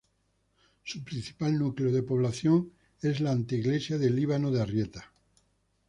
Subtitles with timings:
[0.83, 2.71] Su principal núcleo de población
[3.03, 5.11] es la anteiglesia de Líbano de Arrieta.